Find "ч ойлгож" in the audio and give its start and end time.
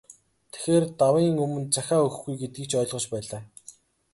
2.69-3.05